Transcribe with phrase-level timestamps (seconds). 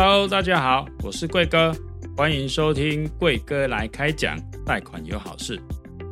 [0.00, 1.74] Hello，大家好，我是贵哥，
[2.16, 5.60] 欢迎收听贵哥来开讲，贷款有好事。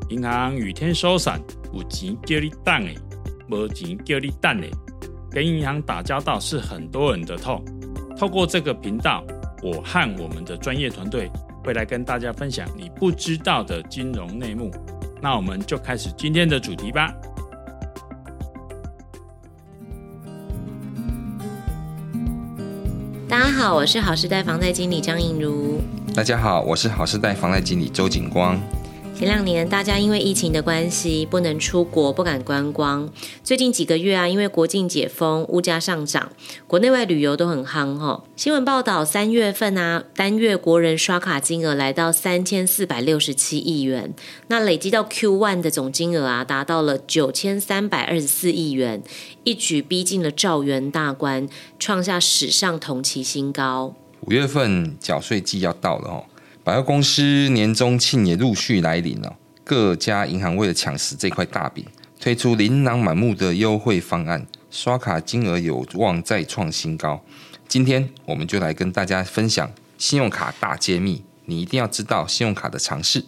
[0.09, 1.40] 银行雨天收伞，
[1.72, 2.98] 有钱叫你等诶，
[3.46, 4.68] 没钱叫你等诶。
[5.30, 7.64] 跟银行打交道是很多人的痛。
[8.18, 9.25] 透过这个频道，
[9.62, 11.30] 我和我们的专业团队
[11.62, 14.68] 会来跟大家分享你不知道的金融内幕。
[15.23, 17.14] 那我们就开始今天的主题吧。
[23.56, 25.80] 好，我是好时代房贷经理张颖如。
[26.15, 28.60] 大家好，我是好时代房贷经理周景光。
[29.19, 33.09] 前两年，大家因为疫情的关系，不能出国，不敢观光。
[33.43, 36.30] 最近几个月啊，因为国境解封，物价上涨，
[36.66, 38.23] 国内外旅游都很夯哈。
[38.37, 44.12] 新闻报道，三月份啊，单月国人刷卡金额来到三千四百六十七亿元，
[44.48, 49.02] 那累积到 Q1 的总金额啊，达到了九千三百二十四亿元，
[49.45, 53.95] 一举逼近了兆元大关，创下史上同期新高。
[54.21, 56.24] 五月份缴税季要到了哦。
[56.66, 61.84] 百货公司年终庆也陆续来临了，各家银行为了抢食这块大饼，
[62.18, 67.25] 推出琳琅满目的优惠方案，刷卡金额有望再创新高。
[67.69, 73.25] 今天我们就来跟大家分享信用卡大揭秘，你一定要知道信用卡的常识。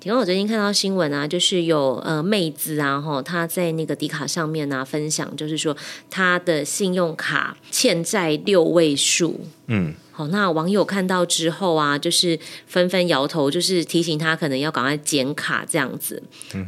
[0.00, 5.76] 请问我最近看到新闻啊，就是有呃妹子啊，吼，她在那个迪卡上面啊分享，就是说
[6.08, 9.92] 她的信用卡欠债六位数，嗯。
[10.20, 16.22] 好，那网友看到之后啊，就是纷纷摇头，就是提醒他可能要赶快剪卡这样子。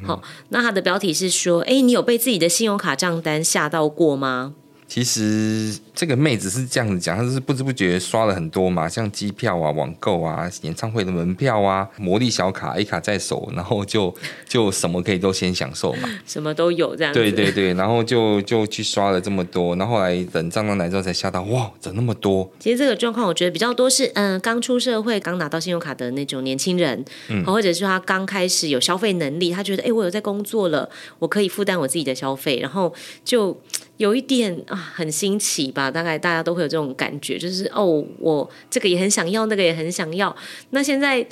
[0.06, 4.54] 好，那他的标题是说：哎，你有被自己的信用卡账单吓到过吗？
[4.88, 14.14] 其实这个妹子是这样子讲，她就是不知不觉刷了很多嘛，像机票啊、网购啊、演唱会的门票啊、魔力小卡、A 卡在手，然后就
[14.48, 17.20] 就什么可以都先享受嘛，什么都有这样子。
[17.20, 22.50] 对对对，然后就就去刷了这么多，然后后来等账单来之后才吓到，哇，怎么那么多？
[22.58, 30.88] 其实这个状况我觉得比较多是，嗯、呃，刚出社会、刚拿到信用卡的那种年轻人，嗯，或者是他刚开始有消费能力，他觉得，哎，我有在工作了，
[31.18, 32.94] 我可以负担我自己的消费，然后
[33.24, 33.60] 就。
[33.98, 35.81] 有一点啊，很新奇吧？
[35.90, 40.34] 大概大家都会有这种感觉，就是哦，我这个也很想要，那个也很想要。
[40.70, 41.26] 那现在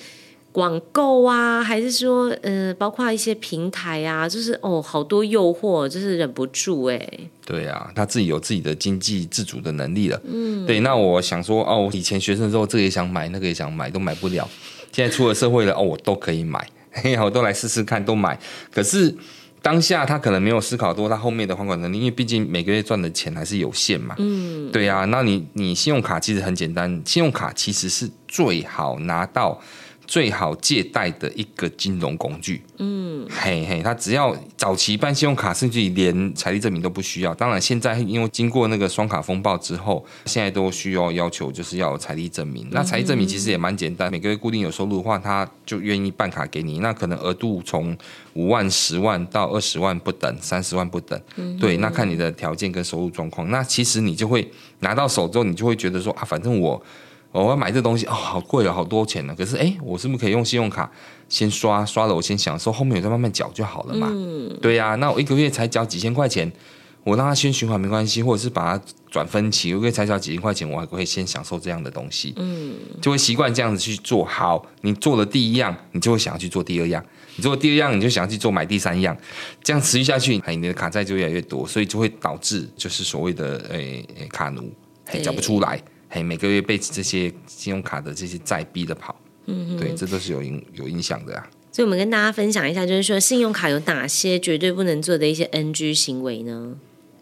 [0.55, 7.09] 网购啊，还是说，呃，包括一些平台啊，就是哦，好多诱惑，就是忍不住哎。
[7.47, 10.21] 对啊，他自己有自己的经济自主的能力了。
[10.25, 10.81] 嗯，对。
[10.81, 14.49] 那我想说，哦，以前学生的时候，这个也想买，那个也想买，都买不了。
[14.91, 18.39] 现在出了社会了，哦，我都可以买，嘿，我都来试试看，都买。
[18.73, 19.15] 可是。
[19.63, 24.15] 当下他可能没有思考多，他后面的还款能力，因为毕竟每个月赚的钱还是有限嘛。
[24.19, 29.61] 嗯，对呀、啊，那你你信用卡其实很简单，信用卡其实是最好拿到。
[30.07, 37.33] 最好借贷的一个金融工具，嗯，嘿嘿，他只要早期办信用卡，甚至连财力证明都不需要。
[37.33, 42.67] 当然，现在因为经过那个双卡风暴之后，现在都需要要求就是要有财力证明。
[42.73, 46.81] 那财力证明其实也蛮简单，每个月固定有收入的话，他就愿意办卡给你。
[46.81, 47.97] 那可能额度从
[48.35, 51.21] 五万、十万到二十万不等，三十万不等。
[51.61, 53.49] 对，那看你的条件跟收入状况。
[53.51, 54.51] 那其实你就会
[54.81, 56.83] 拿到手之后，你就会觉得说啊，反正我。
[57.33, 59.35] 我要买这东西哦，好贵哦，好多钱呢。
[59.37, 60.91] 可是哎，我是不是可以用信用卡
[61.29, 64.09] 先刷刷了，我先享受，后面我再慢慢缴就好了嘛？
[64.11, 64.95] 嗯，对呀、啊。
[64.97, 66.51] 那我一个月才缴几千块钱，
[67.05, 72.35] 我让它先循环没关系，或者是把它转分期，一个月才缴几千块钱，我还可以先享受这样的东西。
[72.37, 74.25] 嗯，就会习惯这样子去做。
[74.25, 77.01] 好，你做了第一样，你就会想要去做第二样；
[77.37, 79.17] 你做了第二样，你就想要去做买第三样。
[79.63, 84.73] 这样持续下去，哎，你的卡债就越来越多，所以就会导致就是所谓的诶卡奴，
[85.07, 85.81] 哎，缴不出来。
[86.13, 89.15] 嘿，每个月被这些信用卡的这些债逼着跑，
[89.47, 91.49] 嗯，对，这都是有影有影响的啊。
[91.71, 96.77] 所以，我们跟大家分享一下，就是说，信用卡有哪些绝对不能做的一些 NG 行为呢？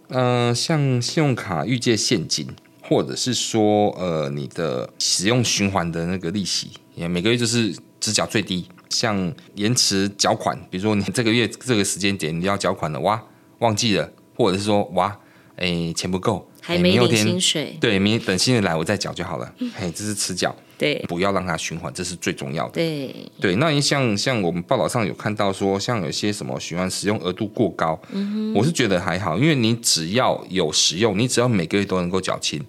[0.08, 2.48] 呃，像信用卡预借现金，
[2.82, 8.66] 或者是说，呃，你的使用循环的那个利息，也每个月就是只缴最低。
[8.88, 13.22] 像延迟缴款，比如说你这个月这个时间点你要缴款了，哇，
[13.58, 15.14] 忘记了，或者是说，哇，
[15.56, 16.50] 哎，钱不够。
[16.68, 19.54] 还没领薪水，对，明天等薪水来我再缴就好了。
[19.56, 22.72] 嗯、嘿，这是迟缴，对，不要让它循环，这是最重要的。
[22.72, 32.62] 对对，那你像像我们报道上有看到说，像有些什么循环使用额度过高，嗯，我是觉得还好，因为你只要有使用，你只要每个月都能够缴清，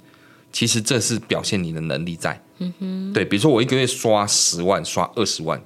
[0.53, 2.41] 其实这是表现你的能力在。
[2.59, 5.61] 嗯哼，对，比如说我一个月刷十万，刷二十万，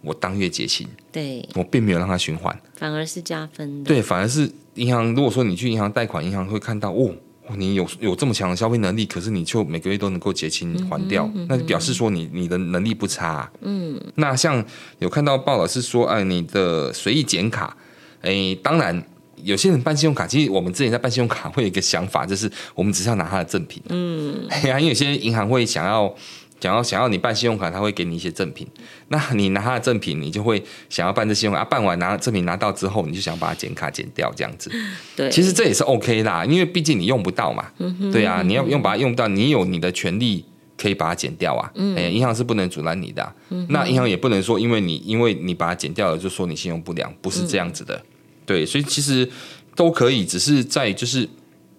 [0.00, 3.88] 我当月结清，对，我并没有让它循环，反而是加分的。
[3.88, 7.14] 对，反而是银行，如果说你去银行贷款，银行会看到哦。
[7.54, 13.52] 你有有这么强的消费能力，可是你就每个月都能够结清还掉，嗯嗯、那就表示说你你的能力不差、啊。
[13.60, 14.64] 嗯，那像
[14.98, 17.76] 有看到报道是说，哎，你的随意减卡，
[18.22, 19.00] 哎，当然
[19.42, 23.82] 有些人办信用卡，其实我们之前在办信用卡会有一个想法，就是我们只是要拿他的赠品。
[23.88, 26.14] 嗯， 哎呀，因为有些银行会想要。
[26.60, 28.66] 想要想要你办信用卡，他会给你一些赠品。
[29.08, 31.60] 那你拿他的赠品，你就会想要办这信用卡。
[31.60, 34.70] 啊、办完拿赠品拿到之后，你就想把它剪卡剪掉，这样子。
[35.14, 37.66] 对，其实这也是 OK 啦，因为毕竟你用不到嘛。
[37.78, 38.10] 嗯哼。
[38.10, 40.44] 对啊，你要用把它用到，你有你的权利
[40.76, 41.70] 可以把它剪掉啊。
[41.74, 41.96] 嗯。
[41.96, 43.34] 哎，银行是不能阻拦你的、啊。
[43.50, 43.66] 嗯。
[43.70, 47.94] 那银行也不能说，因为你因为你把它剪掉了，就说你信用不良，不是这样子的。
[47.96, 48.04] 嗯、
[48.46, 49.28] 对，所以其实
[49.74, 51.28] 都可以，只是在就是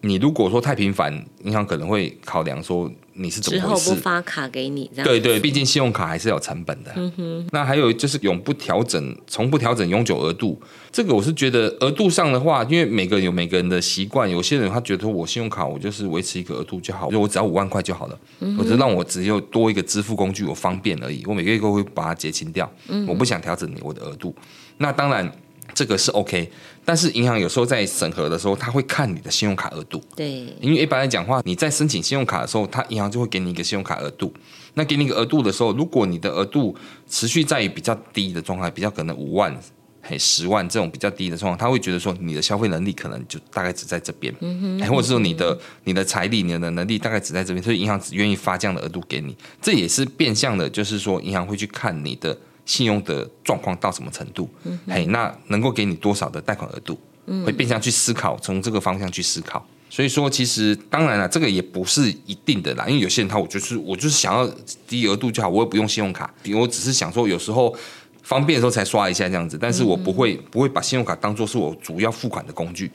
[0.02, 2.92] 你如果说太频繁，银行可能会考量说。
[3.20, 3.86] 你是怎么回事？
[3.86, 6.94] 之后不发卡给你，这样对对，毕竟信用卡还是有成本的。
[6.98, 7.48] 嗯哼。
[7.52, 10.62] 那还有就是永不调整，从不调整永久额度，
[10.92, 21.24] 这个我是觉得额度上的话，因为每个人有每个人的习惯，有些人他觉得我信用卡我就是维持一个额度就好，就我只要五万块就好了，嗯、我就让我只有多一个支付工具，我方便而已。
[21.26, 24.36] 我每个月都会把它结清掉，嗯、我不想调整你我的额度。
[24.78, 25.28] 那当然。
[25.78, 26.50] 这个是 OK，
[26.84, 30.02] 但是银行有时候在审核的时候，他会看你的信用卡额度。
[30.16, 34.34] 对，因为一般来讲话，你在申请信用卡的时候，他银行就会给你一个信用卡额度。
[34.74, 36.76] 那给你一个额度的时候，如果你的额度
[37.08, 39.56] 持续在于比较低的状态，比较可能五万、
[40.02, 49.38] 嘿十万这种比较低的状况，他会觉得说你的消费能力可能就大概只在这边，嗯哼，或者是说你的你的财力、你的能力大概只在这边，所以银行只愿意发这样的额度给你。
[49.62, 52.36] 这也是变相的，就是说银行会去看你的。
[52.68, 54.48] 信用的状况到什么程度？
[54.66, 57.00] 嗯、嘿，那能够给你多少的贷款额度？
[57.26, 59.66] 嗯、会变相去思考，从这个方向去思考。
[59.90, 62.86] 所以说，其实当然了，这个也不是一定的啦。
[62.88, 64.46] 因为有些人他，我就是我就是想要
[64.88, 67.74] 低额度就好，我也不用信用卡，我只是想说有时候
[68.22, 69.58] 方便的时候才刷一下这样子。
[69.60, 72.92] 但是我不会、嗯、不会把信用卡当做是我主要付款的工具。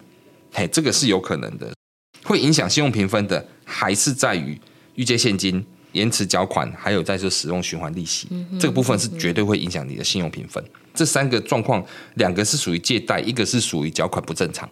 [0.52, 1.74] 嘿，这个是有可能的，
[2.24, 4.60] 会影响信用评分的，还是在于
[4.94, 5.64] 预借现金。
[5.92, 8.28] 延迟缴款，还有在这使用循环利息，
[8.58, 10.62] 这个部分是绝对会影响你的信用评分。
[10.64, 11.84] 嗯、这三个状况，
[12.14, 14.68] 两个是属于借贷，一个是属于缴款不正常。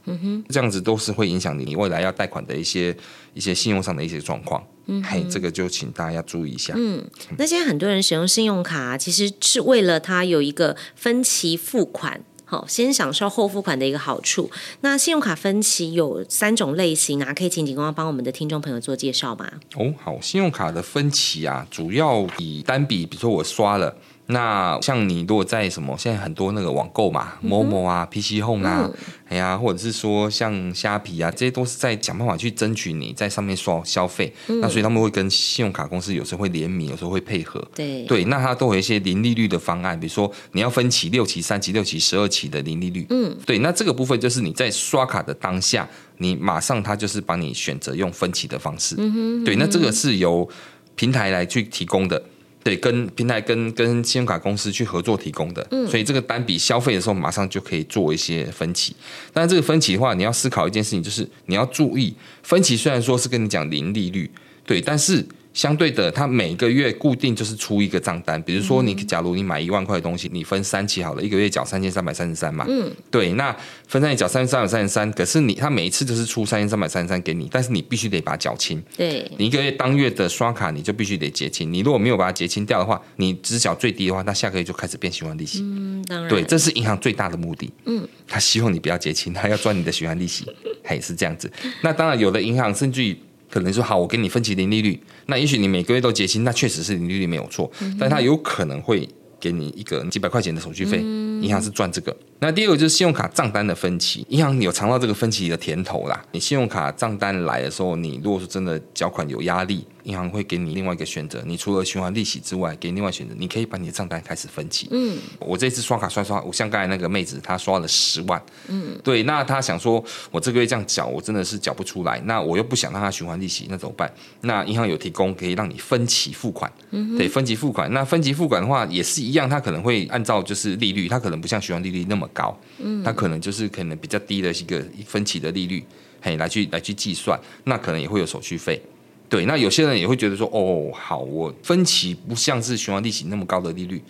[0.49, 2.97] 这样子都是会影响你未来要贷款的一些
[3.35, 4.63] 一些信用上的一些状况。
[4.87, 6.75] 嗯这个就请大家要注意一下。
[6.77, 7.05] 嗯，
[7.39, 12.25] 那现在很多人使用信用卡，其实是为了它有一个分期付款。
[12.51, 14.51] 好，先享受后付款的一个好处。
[14.81, 19.49] 那信用卡分期有三种类型啊，可以请警官帮我们的听众朋友做介绍吗？
[19.77, 23.95] 哦，好，信用卡的分期啊，主要以单笔，比如说我刷了。
[24.31, 28.95] 那像你如果在什么，现在很多那个网购嘛，Momo 啊、PC Home 啊，嗯、
[29.29, 34.33] 哎呀，或者是说像虾皮啊，这些都是在想办法去争取你在上面刷消费。
[34.49, 37.61] 嗯、那所以他们会跟信用卡公司有时候会联名，有时候会配合。
[37.75, 43.07] 对对，那它都有一些零利率的方案，比如说你要分期六期、三期、六期、十二期的零利率。
[43.11, 45.89] 嗯，对，那这个部分就是你在刷卡的当下，
[46.19, 48.95] 你马上它就是帮你选择用分期的方式。
[48.99, 50.49] 嗯哼，对，那这个是由
[50.95, 52.23] 平台来去提供的。
[52.63, 58.95] 对，跟平台跟跟信用卡公司去合作提供的，嗯，所以这个单笔消费的时候，马上就可以做一些分期。
[59.33, 64.31] 但是这个分期的话，你要思考一件事情，就是你要注意，分期虽然说是跟你讲零利率，
[64.65, 65.27] 对，但是。
[65.53, 72.65] 相对的，它每个月固定就是出一个账单，比如说你假如你买一万块的东西，你分三期好了，一个月缴三千三百三十三嘛。
[72.69, 73.55] 嗯，对，那
[73.89, 78.81] 分三期缴三千三百三十三，可是你他每一次就是出三千三百三十三给你，但是你必须得把它缴清。
[78.97, 85.61] 对，你一个月当月的刷卡你就必须得结清，你如果没有把它结清掉的话，你只缴最低的话，那下个月就开始变循环利息。
[85.63, 86.29] 嗯，当然。
[86.29, 87.69] 对，这是银行最大的目的。
[87.87, 90.47] 嗯，他希望你不要结清，他要赚你的循环利息，
[90.85, 91.51] 嘿，是这样子。
[91.83, 93.19] 那当然，有的银行甚至于。
[93.51, 99.09] 可能说好，我给你分期零利率，那也许你每个月都结清，那确实是零利率没有错，嗯、但他有可能会
[99.41, 102.17] 给你一个几百块钱的手续费，银、嗯、行是赚这个。
[102.41, 106.25] 那第二个就是信用卡账单的分期，银行有尝到这个分期的甜头啦。
[106.33, 109.87] 你信用卡账单来的时候，你如果说真的缴款有压力。
[110.05, 114.89] 银行会给你另外一个选择，你除了循环利息之外，给你另外选择，你可以把你的账单开始分期。
[114.91, 118.43] 嗯，我这次刷卡刷刷，我像刚才那个妹子，她刷了十万。
[118.69, 124.11] 嗯，对，那她想说，我这个月这样缴，我真的是缴不出来，那我又不想让她循环利息，那怎么办？
[124.41, 126.73] 那银行有提供可以让你分期付款。
[126.93, 127.93] 嗯哼，对，分期付款。
[127.93, 132.59] 那分期付款的话也是一样，它可能会按照就是利率，它可能不像循环利率那么高。
[132.79, 135.85] 嗯，它可能就是可能比较低的一个分期的利率，
[136.21, 138.81] 嘿，来去来去计算，那可能也会有手续费。
[139.29, 144.03] 对，那有些人也会觉得说，哦，好，我分期不像是循环利息那么高的利率，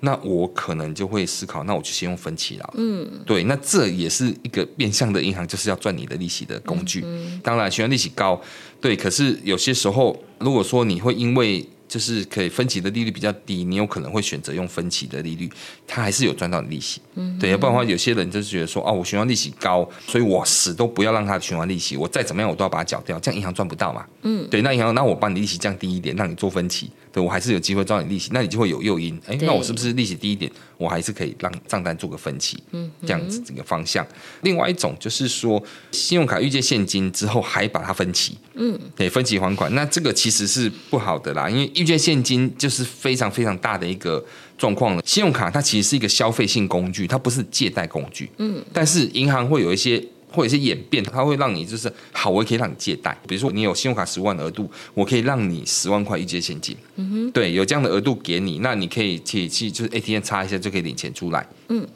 [0.00, 2.74] 那我可能就会思考，那我就先用分期了。
[2.78, 7.02] 嗯，对，那这也是一个变相的银行就是要赚你的利息的工具。
[7.04, 8.40] 嗯，当然，循环利息高，
[8.80, 15.46] 对，可是有些时候，如果说你会因为就是可以分期的利率比较低，你有可能会选择用分期的利率，
[15.86, 17.02] 它还是有赚到利息。
[17.16, 24.06] 嗯，对，要不然的话，有些人就是觉得说，哦，我循环利息高，所以我死都不要让它循环利息，我再怎么样我都要把它缴掉，这样银行赚不到嘛。
[24.22, 29.20] 嗯，对，那银行那我把你利息降低一点，让你做分期，对我还是有机会赚你利息，那你就会有诱因。
[29.26, 32.62] 哎，那我是不是利息低一点，我还是可以让账单做个分期？
[32.72, 34.06] 嗯，这样子整个方向。
[34.40, 44.24] 另外一种就是说，信用卡预借现金之后还把它分期，嗯，对，分期还款，那这个其实是不好的啦，因为预借现金就是非常非常大的一个
[44.56, 45.02] 状况了。
[45.04, 48.30] 信用卡它其实是一个消费性工具，它不是借贷工具。
[48.38, 50.02] 嗯，但是银行会有一些
[50.32, 53.16] 或者是演变，它会让你就是好，我也可以让你借贷。
[53.28, 56.76] 比如说你有信用卡十万额度，我可以让你十万块预借现金。
[56.96, 61.46] 嗯哼，对，有这样的额度给你，那你可以去去就是 ATM 插一下就可以领钱出来。
[61.68, 61.86] 嗯，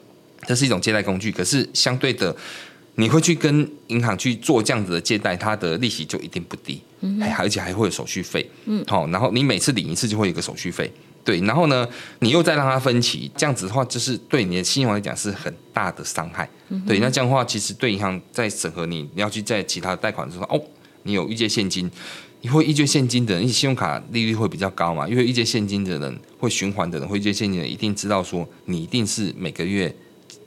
[0.45, 2.35] 这是一种借贷工具，可是相对的。
[2.99, 10.91] 你会去跟银行去做这样子的借贷，它的利息就一定不低，嗯，而且还会有手续费，嗯，好，然后你每次领一次就会有一个手续费，
[11.27, 11.85] 对，然后呢，
[12.19, 20.61] 你又再让他分期，这样子的话，就是对你的信用来讲是很大的伤害，嗯，对，那这样的话，其实对银行在审核你，你要去在其他的贷款的时候，哦，
[21.03, 21.91] 你有预借现金，
[22.39, 29.93] 你会预借现金的人，因为信用卡利率会比较高嘛，因为预借现金的人会循环的人，会预借现金的人一定知道说，你一定是每个月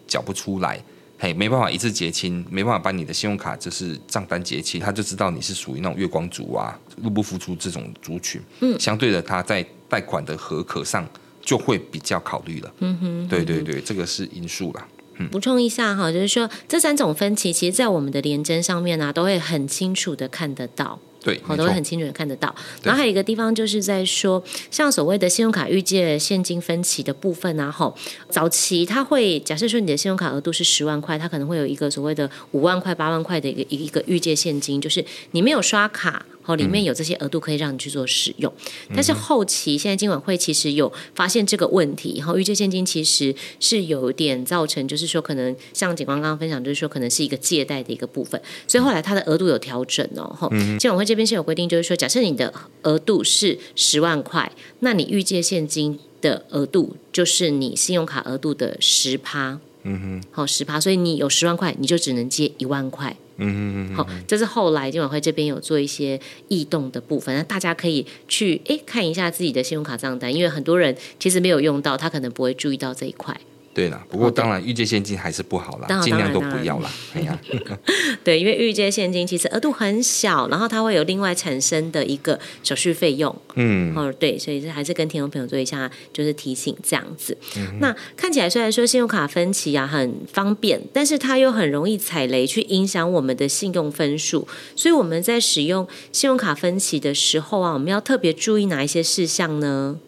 [0.07, 0.83] 缴不出来。
[1.19, 8.41] 嘿，没办法一次结清，没办法把你的信用卡就是账单结清，他就知道你是属于那种月光族啊，入不敷出这种族群。
[8.61, 11.07] 嗯，相对的，他在贷款的合格上
[11.43, 12.73] 就会比较考虑了。
[12.79, 14.89] 嗯哼，对对对，这个是因素啦。
[15.19, 20.99] 嗯，补充一下哈，就是说这三种分歧，其实在我们的联征上面呢、啊，都会很清楚的看得到。
[21.23, 22.55] 对，我都会很清楚的看得到。
[22.83, 27.95] 然后还有一个地方就是在说，像所谓的信用卡预借现金分期的部分啊，吼，
[28.31, 36.25] 早期它会假设说你的信用卡额度是十万块，它可能会有一个所谓的五万块、八万块的一个一个预借现金，就是你没有刷卡。
[36.50, 38.52] 哦，里面有这些额度可以让你去做使用，
[38.88, 50.25] 嗯、但是后期现在金管会其实有发现这个问题，然后预借现金其实是有点造成，就是说可能像警官刚刚分享，就是说可能是一个借贷的一个部分，所以后来它的额度有调整哦。
[50.25, 52.52] 哈、嗯，金管会这边是有规定，就是说假设你的
[52.83, 59.61] 额度是十万块，那你预借现金的额度就是你信用卡额度的十趴。
[59.83, 63.16] 嗯哼，好十趴，所以你有十万块，你就只能借一万块。
[63.41, 73.39] 嗯嗯嗯，好，这是后来金管会这边有做一些异动的部分，那大家可以去诶看一下自己的信用卡账单，因为很多人其实没有用到，他可能不会注意到这一块。
[73.73, 76.91] 对啦，不过当然预借现金还是不好啦，尽量都不要啦。
[77.15, 77.39] 哎呀，
[78.25, 83.35] 对，因为预借现金其实额度很小，然后它会有另外产生的一个手续费用。
[83.55, 87.37] 嗯，哦，对，所以这还是跟听众朋友做一下就是提醒这样子。
[87.57, 94.49] 嗯、那看起来虽然说信用卡分期啊很方便，但是它又很容易踩雷，去影响我们的信用分数。
[94.75, 99.99] 所以我们在使用信用卡分期的时候啊，我们要特别注意哪一些事项呢？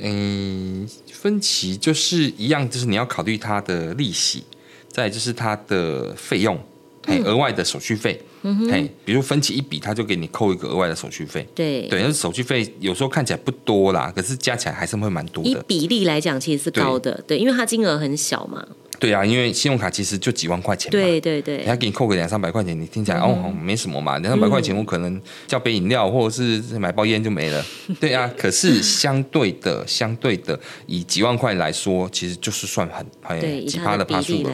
[0.00, 4.44] 嗯，分期就是一样，就是你要考虑它的利息，
[4.88, 6.56] 再就是它的费用，
[7.04, 15.50] 哎、嗯，额外的手续费，嗯哼，比如分期一笔，他就给你扣一个额外的手续费，对，对，那手续费有时候看起来不多啦，可是加起来还是会蛮多的。
[15.50, 18.66] 以比例来讲，其实是高的，对，对，因为它金额很小嘛。
[18.98, 27.64] 对啊，因为信用卡其实就几万块钱嘛，对对对，他给你扣个两三百块钱，你听起来、嗯、哦没什么嘛，两三百块钱我可能叫杯饮料或者是买包烟就没了。
[28.00, 34.52] 对啊，可是相对的，相对的，以几万块来说，其实就是算很很奇葩的趴数了。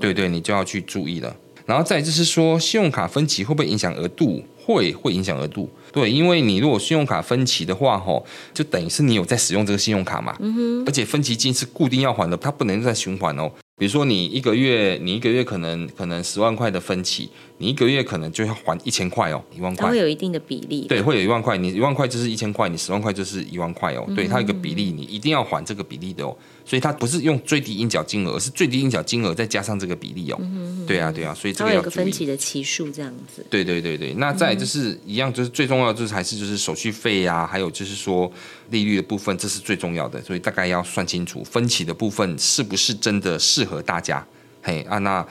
[0.00, 1.34] 对对，你就要去注意了。
[1.64, 4.44] 然后再就是说，信用卡分期会不会影响额度？
[4.64, 5.68] 会会影响额度。
[5.90, 10.36] 对，因为你如果信用卡分期的话，吼，就等于是你有在使用这个信用卡嘛。
[10.40, 10.84] 嗯哼。
[10.86, 13.50] 而且分期金是固定要还的，它不能再循环哦。
[13.78, 19.86] 比如说，你一个月，你一个月可能可能十万块的分期，你一个月可能就要还一千块哦，一万块。
[19.86, 20.86] 它会有一定的比例。
[20.88, 24.04] 对，会有一万块，你一万块就是一千块，你十万块就是一万块哦。
[24.08, 26.36] 嗯、对，它有一个比例，你一定要还这个比例的哦。
[26.64, 30.36] 所以它不是用最低应缴金额，而是最低应缴金额再加上这个比例哦。
[30.40, 31.82] 嗯、对啊，对啊，所以这个要注意。
[31.82, 33.46] 它有个分期的期数这样子。
[33.48, 38.30] 对对对对，那再就是一样，就是最重要的就是还是就是手续费呀、啊，还有就是说
[38.70, 44.26] 利率的部分，这是最重要的，所以大概要算清楚分期的部分是不是真的适合大家。
[44.62, 45.24] 嘿啊，那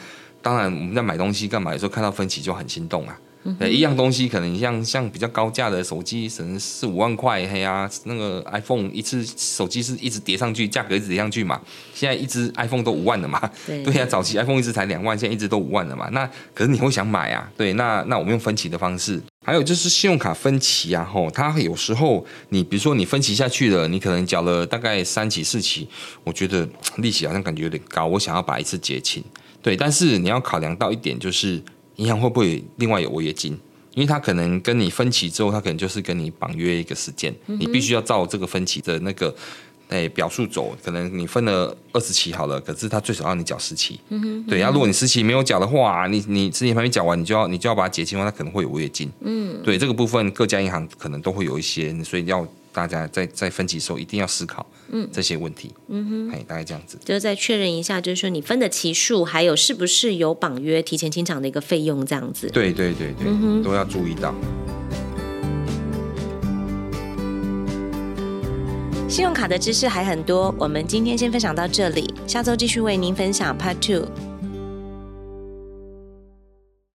[0.46, 1.72] 当然我们在买东西干嘛？
[1.72, 3.20] 有时候看到分期就很心动啊。
[3.48, 11.60] 嗯、一样东西可能像像比较高价的手机，可能四五万块，嘿呀、啊，那个 iPhone 一次手机是一直叠上去，价格一直叠上去嘛。
[11.96, 13.40] 现在一只 iPhone 都五万了嘛。
[13.66, 16.08] 对呀、啊，早期 iPhone 一只才两万，现在一直都五万了嘛。
[16.12, 17.52] 那可是你会想买啊？
[17.58, 25.88] 对，那那我们用分期的方式，还有就是信用卡分期啊，吼，它有时候你比如说你分期下去了，你可能缴了大概三期四期，
[26.24, 29.24] 我觉得利息好像感觉有点高，我想要把一次结清。
[29.66, 31.60] 对，但是你要考量到一点，就是
[31.96, 33.58] 银行会不会另外有违约金？
[33.96, 39.36] 因为他可能跟你分期之后，他可能就是跟你绑约一个时间，嗯、你必须要照这个分期的那个。
[39.88, 44.00] 哎，表述走，可能你分了二十期好了，可是他最少让你缴十期。
[44.10, 49.08] 嗯哼，对，然后如果你十期没有缴的话，你你十期还没缴完，你就要你就要把它结清，他可能会有违约金。
[49.22, 52.44] 嗯，对，这个部分各家银行可能都会有一些，所以要
[52.76, 55.74] 大家在在分期的时候一定要思考嗯这些问题。
[55.88, 62.50] 嗯哼，哎，大概这样子，就是再确认一下，就是说你分的期数，还有是不是有绑约提前清偿的一个费用，这样子。
[62.50, 64.36] 对对对对，嗯，都要注意到。
[69.08, 74.35] 信用卡的知识还很多，我们今天先分享到这里，下周继续为您分享 Part Two。